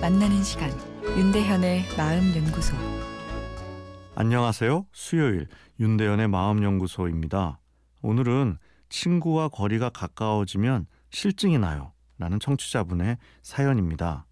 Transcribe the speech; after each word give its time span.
만나는 0.00 0.42
시간 0.42 0.72
윤대현의 1.16 1.84
마음 1.96 2.34
연구소 2.34 2.74
안녕하세요. 4.16 4.86
수요일 4.90 5.46
윤대현의 5.78 6.26
마음 6.26 6.64
연구소입니다. 6.64 7.60
오늘은 8.02 8.58
친구와 8.88 9.50
거리가 9.50 9.90
가까워지면 9.90 10.86
실증이 11.10 11.58
나요. 11.58 11.92
라는 12.18 12.40
청취자분의 12.40 13.18
사연입니다. 13.42 14.26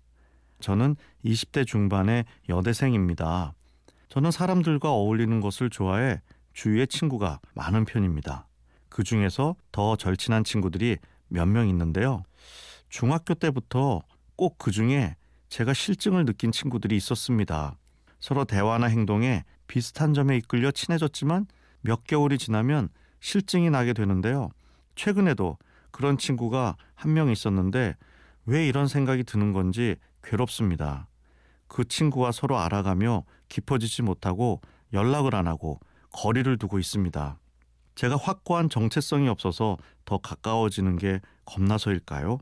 저는 0.58 0.96
20대 1.24 1.64
중반의 1.64 2.24
여대생입니다. 2.48 3.54
저는 4.08 4.32
사람들과 4.32 4.90
어울리는 4.90 5.40
것을 5.40 5.70
좋아해 5.70 6.20
주위에 6.54 6.86
친구가 6.86 7.38
많은 7.54 7.84
편입니다. 7.84 8.48
그 8.88 9.04
중에서 9.04 9.54
더 9.70 9.94
절친한 9.94 10.42
친구들이 10.42 10.98
몇 11.28 11.46
명 11.46 11.68
있는데요. 11.68 12.24
중학교 12.88 13.34
때부터 13.34 14.02
꼭 14.42 14.58
그 14.58 14.72
중에 14.72 15.14
제가 15.50 15.72
실증을 15.72 16.24
느낀 16.24 16.50
친구들이 16.50 16.96
있었습니다. 16.96 17.78
서로 18.18 18.44
대화나 18.44 18.88
행동에 18.88 19.44
비슷한 19.68 20.14
점에 20.14 20.36
이끌려 20.36 20.72
친해졌지만 20.72 21.46
몇 21.82 22.02
개월이 22.02 22.38
지나면 22.38 22.88
실증이 23.20 23.70
나게 23.70 23.92
되는데요. 23.92 24.50
최근에도 24.96 25.58
그런 25.92 26.18
친구가 26.18 26.76
한 26.96 27.14
명 27.14 27.30
있었는데 27.30 27.94
왜 28.46 28.66
이런 28.66 28.88
생각이 28.88 29.22
드는 29.22 29.52
건지 29.52 29.94
괴롭습니다. 30.24 31.06
그 31.68 31.84
친구와 31.84 32.32
서로 32.32 32.58
알아가며 32.58 33.22
깊어지지 33.48 34.02
못하고 34.02 34.60
연락을 34.92 35.36
안 35.36 35.46
하고 35.46 35.78
거리를 36.10 36.58
두고 36.58 36.80
있습니다. 36.80 37.38
제가 37.94 38.16
확고한 38.16 38.68
정체성이 38.68 39.28
없어서 39.28 39.76
더 40.04 40.18
가까워지는 40.18 40.96
게 40.96 41.20
겁나서일까요? 41.44 42.38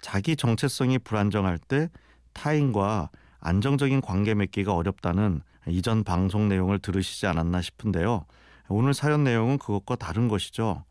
자기 0.00 0.36
정체성이 0.36 0.98
불안정할 0.98 1.58
때 1.58 1.88
타인과 2.32 3.10
안정적인 3.40 4.00
관계 4.00 4.34
맺기가 4.34 4.74
어렵다는 4.74 5.42
이전 5.66 6.04
방송 6.04 6.48
내용을 6.48 6.78
들으시지 6.78 7.26
않았나 7.26 7.60
싶은데요. 7.60 8.24
오늘 8.68 8.94
사연 8.94 9.24
내용은 9.24 9.58
그것과 9.58 9.96
다른 9.96 10.28
것이죠. 10.28 10.84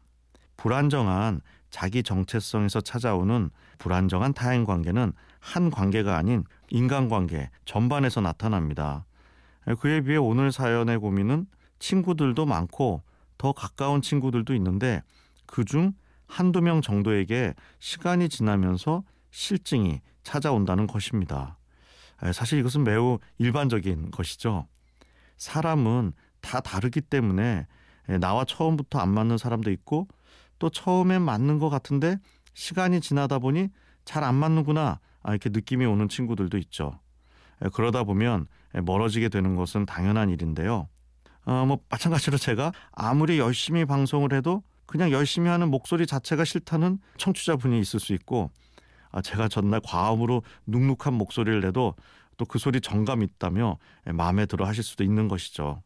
불안정한 0.58 1.42
자기 1.70 2.04
정체성에서 2.04 2.82
찾아오는 2.82 3.50
불안정한 3.78 4.34
타인 4.34 4.66
관계는 4.66 5.14
한 5.40 5.72
관계가 5.72 6.18
아닌 6.18 6.44
인간관계 6.70 7.50
전반에서 7.66 8.22
나타납니다. 8.22 9.06
그에 9.80 10.02
비해 10.02 10.18
오늘 10.18 10.52
사연의 10.52 10.98
고민은 10.98 11.46
친구들도 11.80 12.46
많고 12.46 13.04
더 13.38 13.54
가까운 13.54 14.02
친구들도 14.02 14.54
있는데 14.56 15.02
그중 15.46 15.94
한두 16.30 16.62
명 16.62 16.82
정도에게 16.82 17.54
시간이 17.80 18.30
지나면서 18.30 19.04
실증이 19.32 20.00
찾아온다는 20.24 20.88
것입니다. 20.88 21.58
사실 22.34 22.60
이것은 22.60 22.84
매우 22.84 23.18
일반적인 23.40 24.12
것이죠. 24.12 24.68
사람은 25.38 26.14
다 26.42 26.60
다르기 26.60 27.02
때문에 27.02 27.66
나와 28.20 28.46
처음부터 28.46 29.00
안 29.00 29.10
맞는 29.10 29.38
사람도 29.38 29.72
있고 29.72 30.08
또 30.60 30.70
처음엔 30.70 31.22
맞는 31.22 31.60
것 31.60 31.70
같은데 31.70 32.18
시간이 32.54 33.02
지나다 33.02 33.40
보니 33.40 33.70
잘 34.06 34.24
안 34.24 34.36
맞는구나 34.36 35.00
아, 35.22 35.32
이렇게 35.32 35.50
느낌이 35.50 35.86
오는 35.86 36.08
친구들도 36.10 36.58
있죠. 36.60 37.00
그러다 37.74 38.04
보면 38.04 38.48
멀어지게 38.74 39.30
되는 39.30 39.56
것은 39.56 39.86
당연한 39.86 40.30
일인데요. 40.30 40.88
어, 41.46 41.66
뭐 41.66 41.80
마찬가지로 41.90 42.38
제가 42.38 42.72
아무리 42.92 43.40
열심히 43.40 43.86
방송을 43.86 44.34
해도 44.34 44.64
그냥 44.90 45.12
열심히 45.12 45.50
하는 45.50 45.70
목소리 45.70 46.08
자체가 46.08 46.44
싫다는 46.44 46.98
청취자분이 47.18 47.80
있을 47.80 48.00
수 48.00 48.14
있고 48.14 48.50
아, 49.12 49.22
제가 49.22 49.48
전날 49.48 49.82
과음으로 49.84 50.42
눅눅한 50.66 51.14
목소리를 51.14 51.62
내도 51.62 51.94
또 52.38 52.46
그 52.46 52.58
소리 52.58 52.82
정감 52.82 53.22
있다며 53.22 53.78
마음에 54.06 54.46
들어 54.48 54.66
하실 54.66 54.82
수도 54.84 55.04
있는 55.04 55.28
것이죠. 55.28 55.84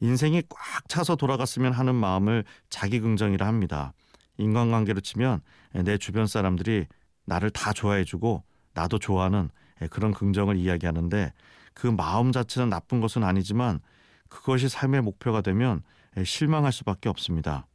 인생이 0.00 0.42
꽉 0.48 0.88
차서 0.88 1.16
돌아갔으면 1.16 1.72
하는 1.72 1.94
마음을 1.96 2.44
자기 2.68 3.00
긍정이라 3.00 3.46
합니다. 3.46 3.94
인간관계로 4.36 5.00
치면 5.00 5.40
내 5.72 5.98
주변 5.98 6.26
사람들이 6.26 6.86
나를 7.24 7.50
다 7.50 7.72
좋아해주고 7.72 8.44
나도 8.74 8.98
좋아하는 8.98 9.48
그런 9.90 10.12
긍정을 10.12 10.56
이야기하는데 10.56 11.32
그 11.74 11.86
마음 11.88 12.30
자체는 12.30 12.68
나쁜 12.68 13.00
것은 13.00 13.24
아니지만 13.24 13.80
그것이 14.28 14.68
삶의 14.68 15.00
목표가 15.00 15.40
되면 15.40 15.82
실망할 16.24 16.72
수밖에 16.72 17.08
없습니다. 17.08 17.66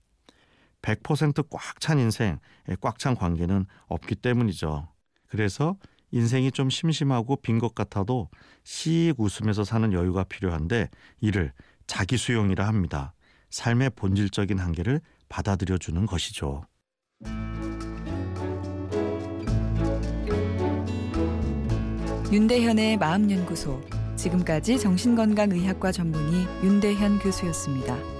100%꽉 0.86 1.80
찬 1.80 2.00
인생, 2.00 2.40
꽉 2.80 3.00
찬 3.00 3.16
관계는 3.16 3.66
없기 3.88 4.16
때문이죠. 4.16 4.88
그래서 5.28 5.78
인생이 6.12 6.52
좀 6.52 6.70
심심하고 6.70 7.38
빈 7.38 7.60
것 7.60 7.74
같아도 7.76 8.30
씩 8.64 9.14
웃으면서 9.18 9.64
사는 9.64 9.92
여유가 9.92 10.24
필요한데 10.24 10.90
이를 11.20 11.52
자기 11.88 12.18
수용이라 12.18 12.68
합니다. 12.68 13.14
삶의 13.50 13.92
본질적인 13.96 14.60
한계를 14.60 15.02
받아들여 15.30 15.78
주는 15.78 16.06
것이죠. 16.06 16.64
윤대현의 22.32 22.98
마음연구소 22.98 23.82
지금까지 24.16 24.80
정신건강의학과 24.80 25.92
전문의 25.92 26.46
윤대현 26.64 27.20
교수였습니다. 27.20 28.15